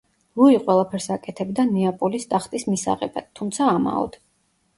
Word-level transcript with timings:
ლუი 0.39 0.53
ყველაფერს 0.69 1.07
აკეთებდა 1.15 1.65
ნეაპოლის 1.73 2.25
ტახტის 2.33 2.67
მისაღებად, 2.71 3.29
თუმცა 3.41 3.71
ამაოდ. 3.75 4.19